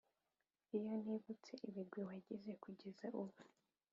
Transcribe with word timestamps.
Iyo 0.77 0.91
nibutse 1.03 1.51
ibigwi 1.67 2.01
wagize 2.07 2.51
kugeza 2.63 3.05
ubu, 3.21 3.39